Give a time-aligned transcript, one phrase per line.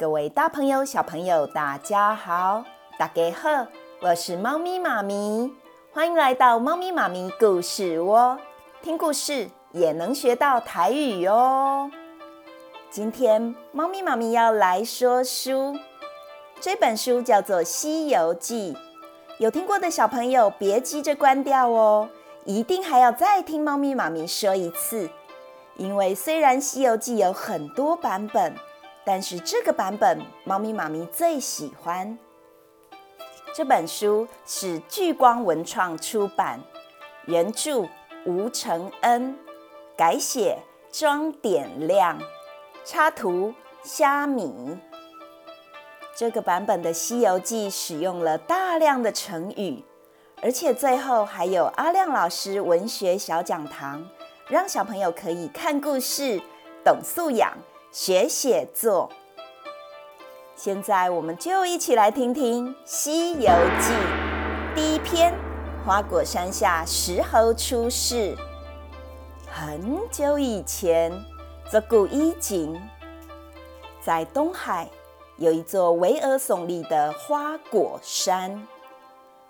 [0.00, 2.64] 各位大朋友、小朋友，大家好，
[2.98, 3.66] 大家好，
[4.00, 5.52] 我是猫咪妈咪，
[5.92, 8.38] 欢迎来到猫咪妈咪故事窝，
[8.80, 11.90] 听故事也能学到台语哟。
[12.88, 15.76] 今天猫咪妈咪要来说书，
[16.62, 18.72] 这本书叫做《西游记》，
[19.36, 22.08] 有听过的小朋友别急着关掉哦，
[22.46, 25.10] 一定还要再听猫咪妈咪说一次，
[25.76, 28.54] 因为虽然《西游记》有很多版本。
[29.04, 32.18] 但是这个版本，猫咪妈咪最喜欢。
[33.54, 36.60] 这本书是聚光文创出版，
[37.26, 37.88] 原著
[38.24, 39.36] 吴承恩，
[39.96, 40.58] 改写
[40.92, 42.18] 庄点亮，
[42.84, 44.78] 插图虾米。
[46.14, 49.82] 这个版本的《西游记》使用了大量的成语，
[50.42, 54.06] 而且最后还有阿亮老师文学小讲堂，
[54.48, 56.40] 让小朋友可以看故事，
[56.84, 57.56] 懂素养。
[57.92, 59.10] 学写作，
[60.54, 63.92] 现在我们就一起来听听《西游记》
[64.76, 65.34] 第一篇：
[65.84, 68.36] 花果山下石猴出世。
[69.44, 71.12] 很久以前，
[71.68, 72.80] 自古以今，
[74.00, 74.88] 在东海
[75.38, 78.68] 有一座巍峨耸立的花果山，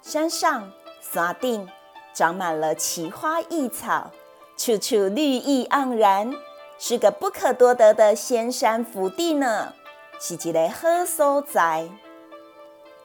[0.00, 1.68] 山上山顶
[2.14, 4.12] 长满了奇花异草，
[4.56, 6.32] 处处绿意盎然。
[6.78, 9.74] 是个不可多得的仙山福地呢，
[10.20, 11.88] 是一个好所在。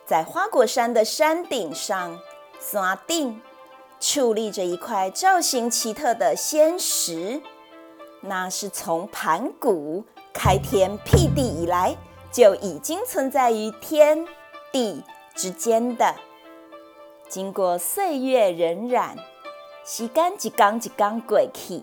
[0.05, 2.19] 在花果山的山顶上，
[2.59, 3.41] 山顶
[3.99, 7.41] 矗立着一块造型奇特的仙石，
[8.21, 11.97] 那是从盘古开天辟地以来
[12.31, 14.27] 就已经存在于天
[14.71, 16.13] 地之间的。
[17.27, 19.17] 经过岁月荏苒，
[19.83, 21.81] 时间一天一天过去。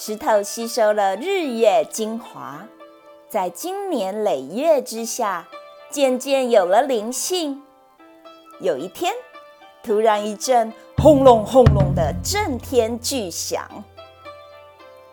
[0.00, 2.64] 石头吸收了日月精华，
[3.28, 5.48] 在经年累月之下，
[5.90, 7.60] 渐渐有了灵性。
[8.60, 9.12] 有一天，
[9.82, 13.68] 突然一阵轰隆轰隆的震天巨响，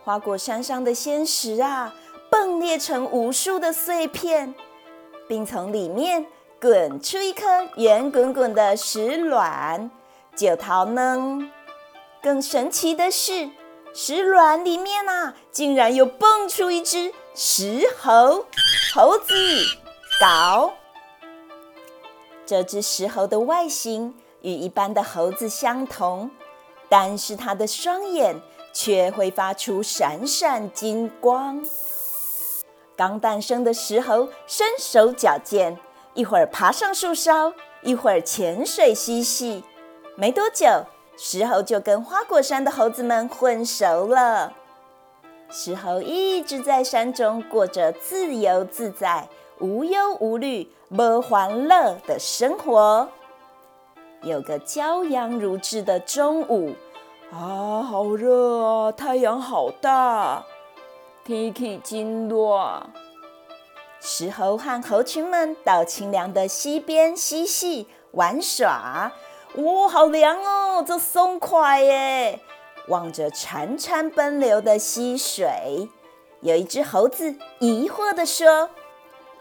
[0.04, 1.92] 花果山上的仙石啊，
[2.30, 4.54] 崩裂成无数的碎片，
[5.26, 6.24] 并从里面
[6.60, 7.44] 滚出一颗
[7.74, 9.90] 圆滚滚的石卵，
[10.36, 11.50] 九桃呢。
[12.22, 13.50] 更神奇的是。
[13.98, 18.44] 石卵里面啊，竟然又蹦出一只石猴，
[18.92, 19.34] 猴子
[20.20, 20.74] 搞。
[22.44, 26.30] 这只石猴的外形与一般的猴子相同，
[26.90, 28.38] 但是它的双眼
[28.70, 31.64] 却会发出闪闪金光。
[32.98, 35.74] 刚诞生的石猴身手矫健，
[36.12, 39.64] 一会儿爬上树梢，一会儿潜水嬉戏，
[40.16, 40.66] 没多久。
[41.16, 44.52] 石猴就跟花果山的猴子们混熟了。
[45.50, 49.28] 石猴一直在山中过着自由自在、
[49.60, 53.08] 无忧无虑、没欢乐的生活。
[54.22, 56.74] 有个骄阳如炙的中午，
[57.32, 58.92] 啊，好热啊！
[58.92, 60.44] 太阳好大，
[61.24, 62.82] 天气真热。
[64.00, 69.12] 石猴和猴群们到清凉的溪边嬉戏玩耍。
[69.56, 72.40] 哇、哦，好凉哦，这松快耶！
[72.88, 75.88] 望着潺潺奔流的溪水，
[76.42, 78.68] 有一只猴子疑惑地说：“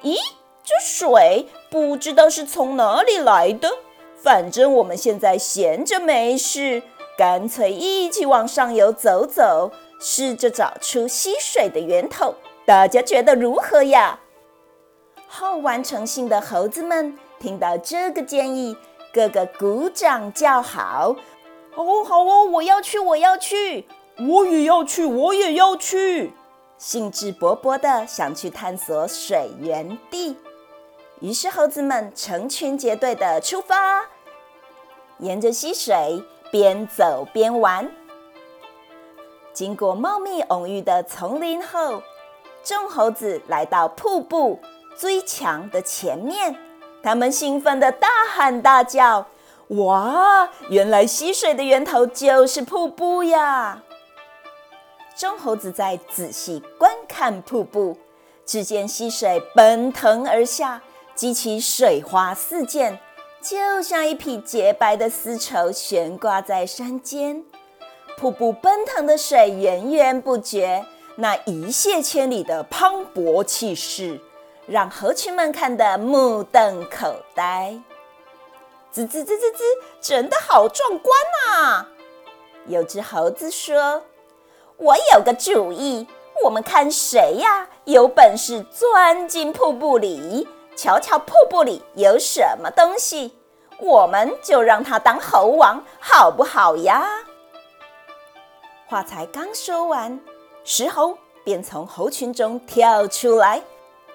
[0.03, 0.16] 咦，
[0.64, 3.70] 这水不知道是从哪里来的？
[4.16, 6.82] 反正我们现在闲着没事，
[7.18, 12.36] 干脆一起往上游走走，试着找出溪水的源头。
[12.66, 14.22] 大家觉得如何呀？”
[15.28, 18.78] 好玩成性的猴子们听到这个建议。
[19.16, 21.16] 个个鼓掌叫好，
[21.76, 23.88] 哦，好哦，我要去，我要去，
[24.28, 26.34] 我也要去，我也要去，
[26.78, 30.36] 兴致勃勃地想去探索水源地。
[31.22, 34.06] 于是猴子们成群结队地出发，
[35.20, 36.22] 沿着溪水
[36.52, 37.90] 边走边玩。
[39.53, 42.03] 经过茂密蓊郁的丛林后，
[42.66, 44.59] 众猴子来到瀑布
[44.97, 46.53] 最强的前面。
[47.05, 49.28] 他们兴奋地大喊大叫
[49.78, 50.49] ：“哇！
[50.69, 53.84] 原来溪水的源头就是瀑布呀！”
[55.16, 57.96] 众猴子在仔细观看瀑布，
[58.43, 60.81] 只见溪水奔腾而下，
[61.13, 62.97] 激起水花四溅，
[63.40, 67.43] 就像一匹洁白的丝绸悬挂在山间。
[68.17, 70.84] 瀑布奔腾的水源源不绝，
[71.17, 74.19] 那一泻千里的磅礴气势。
[74.67, 77.79] 让猴群们看得目瞪口呆，
[78.91, 79.64] 滋滋滋滋滋，
[80.02, 81.16] 真的好壮观
[81.50, 81.88] 啊！
[82.66, 84.02] 有只猴子说
[84.78, 86.08] ：“我有个主意，
[86.44, 93.38] 我们看谁呀，有本事钻进瀑布里，瞧瞧瀑布里有什么东西，
[93.78, 97.08] 我们就让他当猴王，好不好呀？”
[98.90, 100.20] 话才刚说完，
[100.64, 103.61] 石猴便从猴群中跳出来，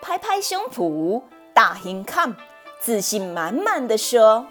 [0.01, 2.37] 拍拍胸脯，大声看，
[2.81, 4.47] 自信满满的说：“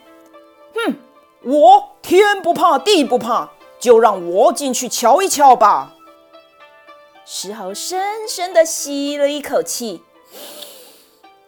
[0.75, 0.95] 哼，
[1.43, 3.49] 我天不怕地不怕，
[3.79, 5.95] 就让我进去瞧一瞧吧。”
[7.25, 10.03] 石猴深深的吸了一口气，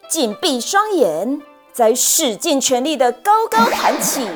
[0.07, 4.27] 紧闭双眼，再使尽全力的高高弹起，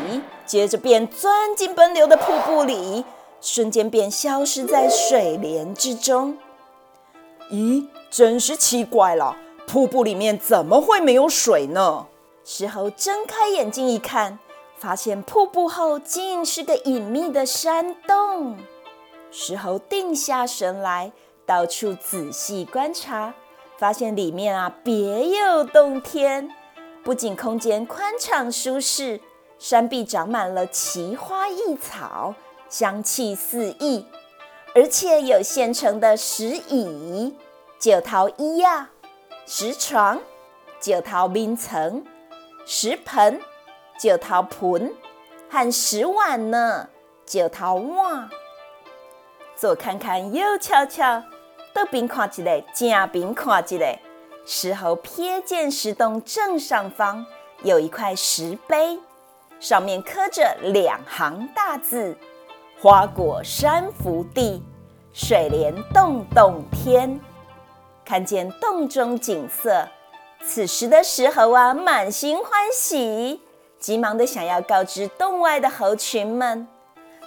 [0.46, 3.06] 接着便钻进奔流的瀑布里。
[3.42, 6.36] 瞬间便消失在水帘之中。
[7.52, 12.08] 咦，真是奇怪了，瀑布里面怎么会没有水呢？
[12.44, 14.40] 石猴睁开眼睛一看，
[14.78, 18.58] 发现瀑布后竟是个隐秘的山洞。
[19.32, 21.12] 石猴定下神来，
[21.46, 23.34] 到处仔细观察，
[23.78, 26.50] 发现里面啊别有洞天，
[27.04, 29.20] 不仅空间宽敞舒适，
[29.58, 32.36] 山壁长满了奇花异草。
[32.68, 34.06] 香气四溢，
[34.74, 37.34] 而且有现成的石椅、
[37.80, 38.90] 九桃椅呀、
[39.48, 40.20] 石床、
[40.82, 42.04] 九套冰层、
[42.66, 43.40] 石盆、
[44.00, 44.92] 九套盆
[45.48, 46.90] 和石碗呢，
[47.28, 48.28] 九套碗。
[49.56, 51.22] 左看看，右瞧瞧，
[51.76, 54.00] 东边看一个，正边看一个。
[54.48, 57.24] 石猴瞥见石洞正上方
[57.62, 59.00] 有一块石碑，
[59.60, 62.18] 上面刻着两行大字。
[62.82, 64.64] 花果山福地，
[65.14, 67.20] 水帘洞洞天。
[68.06, 69.88] 看见洞中景色，
[70.44, 73.42] 此时的石猴啊，满心欢喜，
[73.80, 76.68] 急忙的想要告知洞外的猴群们。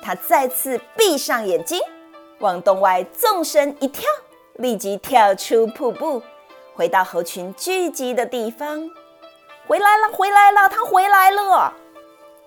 [0.00, 1.80] 他再次闭上眼睛，
[2.38, 4.04] 往洞外纵身一跳，
[4.54, 6.22] 立即跳出瀑布，
[6.76, 8.88] 回到猴群聚集的地方。
[9.66, 11.74] 回来了，回来了，他回来了！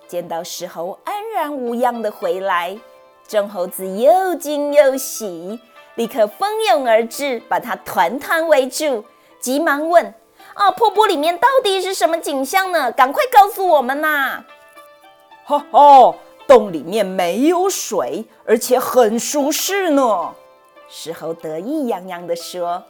[0.08, 2.78] 见到石猴安然无恙的回来。
[3.28, 5.60] 众猴子又惊又喜，
[5.94, 9.04] 立刻蜂拥而至，把他团团围住，
[9.40, 10.14] 急忙问
[10.54, 12.90] ：“啊，瀑布里面到底是什么景象呢？
[12.92, 14.44] 赶快告诉我们呐！”
[15.44, 16.14] 哈哈，
[16.46, 20.34] 洞里面没有水，而且很舒适呢。
[20.88, 22.82] 石猴得意洋洋地说：“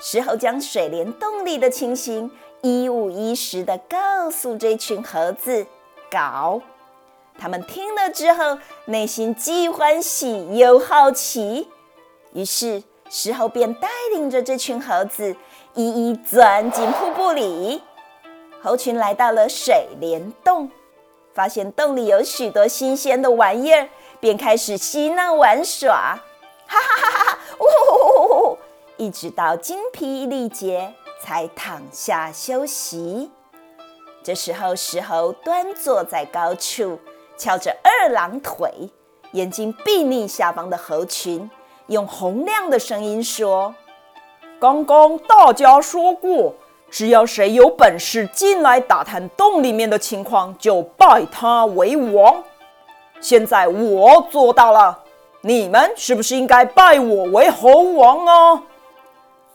[0.00, 2.30] 石猴将水帘洞里的情形
[2.62, 5.66] 一五一十地告诉这群猴子，
[6.10, 6.60] 搞。”
[7.38, 11.68] 他们听了之后，内心既欢喜又好奇，
[12.32, 15.34] 于是石猴便带领着这群猴子
[15.74, 17.82] 一一钻进瀑布里。
[18.62, 20.70] 猴群来到了水帘洞，
[21.32, 23.88] 发现洞里有许多新鲜的玩意儿，
[24.20, 26.18] 便开始嬉闹玩耍，
[26.66, 27.38] 哈哈哈哈！
[27.58, 28.58] 呜呼呼呼，
[28.96, 33.30] 一直到精疲力竭，才躺下休息。
[34.22, 36.98] 这时候，石猴端坐在高处。
[37.38, 38.70] 翘着二郎腿，
[39.32, 41.50] 眼睛睥睨下方的猴群，
[41.90, 43.74] 用洪亮的声音说
[44.60, 46.54] ：“刚刚大家说过，
[46.88, 52.44] 只要谁有本事进来打探洞里面的情况，就拜他为王。
[53.20, 55.00] 现在我做到了，
[55.40, 58.62] 你们是不是应该拜我为猴王啊？”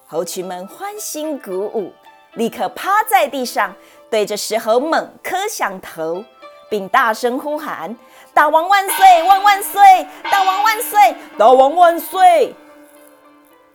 [0.05, 1.93] 猴群们欢欣鼓舞，
[2.33, 3.73] 立刻趴在地上，
[4.09, 6.21] 对着石猴猛磕响头。
[6.69, 7.95] 并大声呼喊
[8.33, 9.23] ：“大王万岁！
[9.23, 10.07] 万万岁！
[10.31, 11.15] 大王万岁！
[11.37, 12.55] 大王万岁！”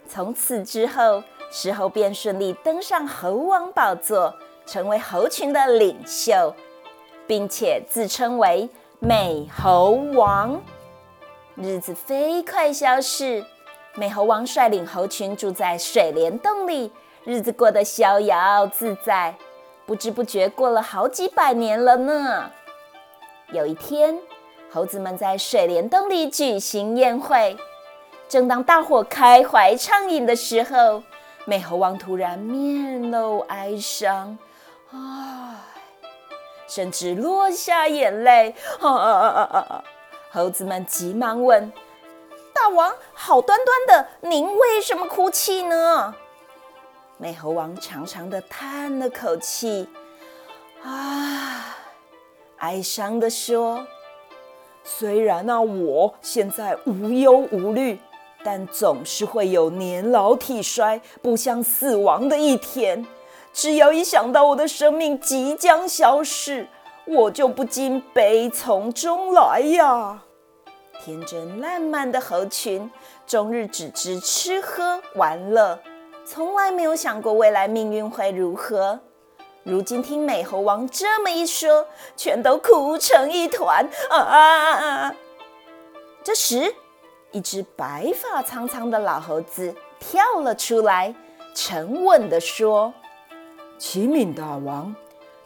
[0.09, 4.35] 从此之后，石猴便顺利登上猴王宝座，
[4.66, 6.54] 成为猴群的领袖，
[7.26, 8.68] 并且自称为
[8.99, 10.61] 美猴王。
[11.54, 13.44] 日子飞快消逝，
[13.94, 16.92] 美猴王率领猴群住在水帘洞里，
[17.25, 19.35] 日子过得逍遥自在。
[19.87, 22.50] 不知不觉过了好几百年了呢。
[23.52, 24.16] 有一天，
[24.71, 27.57] 猴子们在水帘洞里举行宴会。
[28.28, 31.02] 正当大伙开怀畅饮的时候，
[31.47, 34.38] 美猴王突然面露哀伤，
[34.92, 34.99] 唉，
[36.69, 38.54] 甚至落下眼泪。
[38.78, 39.85] 啊啊啊啊啊！
[40.30, 41.73] 猴子们急忙问
[42.54, 46.14] ：“大王，好端端的，您为什么哭泣呢？”
[47.19, 49.88] 美猴王长长的叹了口气，
[50.85, 51.29] 啊。
[52.60, 53.86] 哀伤地说
[54.84, 57.98] ：“虽然那、啊、我现在无忧无虑，
[58.44, 63.06] 但总是会有年老体衰、步向死亡的一天。
[63.52, 66.68] 只要一想到我的生命即将消逝，
[67.06, 70.22] 我就不禁悲从中来呀。”
[71.02, 72.90] 天真烂漫的猴群，
[73.26, 75.78] 终日只知吃喝玩乐，
[76.26, 79.00] 从来没有想过未来命运会如何。
[79.62, 81.86] 如今听美猴王这么一说，
[82.16, 85.14] 全都哭成一团啊，啊，啊！
[86.24, 86.74] 这时，
[87.30, 91.14] 一只白发苍苍的老猴子跳了出来，
[91.54, 92.92] 沉稳地说
[93.76, 94.94] ：“启禀大王，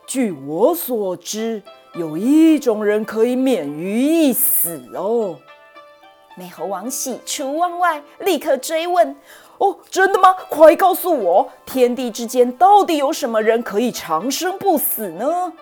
[0.07, 1.61] 据我所知，
[1.95, 5.37] 有一种人可以免于一死哦。”
[6.37, 9.17] 美猴王喜出望外，立刻追问
[9.59, 10.35] ：“哦，真的吗？
[10.49, 15.53] 快告诉我，天地之间到底有什么人可以长生不死呢？”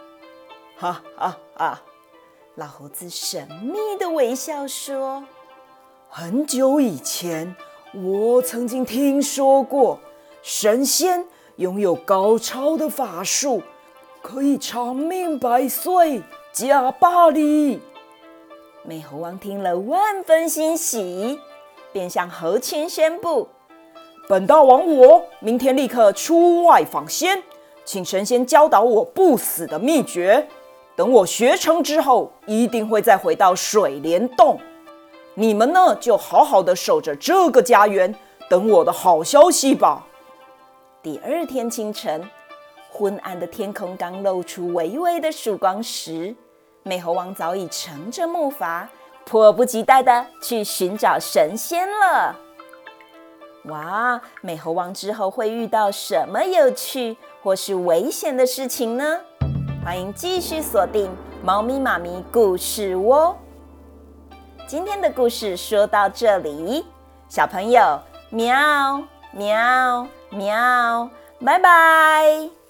[0.77, 1.83] 哈哈哈！
[2.57, 5.25] 老猴子神秘的微笑说
[6.11, 7.55] ：“很久以前，
[7.95, 9.99] 我曾经听说过，
[10.43, 11.25] 神仙
[11.57, 13.63] 拥有高超的法术，
[14.21, 16.23] 可以长命百岁，
[16.53, 17.81] 加百利。”
[18.85, 21.39] 美猴王听了万分欣喜，
[21.93, 23.49] 便向猴群宣布
[24.29, 27.43] ：“本大王我明天立刻出外访仙，
[27.85, 30.47] 请神仙教导我不死的秘诀。
[30.95, 34.61] 等我学成之后，一定会再回到水帘洞。
[35.35, 38.15] 你们呢，就好好的守着这个家园，
[38.49, 40.07] 等我的好消息吧。”
[41.03, 42.23] 第二天清晨，
[42.93, 46.33] 昏暗的天空刚露出微微的曙光时，
[46.85, 48.87] 美猴王早已乘着木筏，
[49.25, 52.37] 迫不及待地去寻找神仙了。
[53.65, 59.21] 哇，美猴王之后会遇到什么有趣或是危险的事情呢？
[59.85, 61.07] 欢迎继续锁定
[61.45, 63.37] 《猫咪妈咪故事窝》。
[64.67, 66.85] 今天的故事说到这里，
[67.29, 68.01] 小朋友，
[68.31, 69.03] 喵
[69.33, 71.11] 喵喵，
[71.45, 72.62] 拜拜。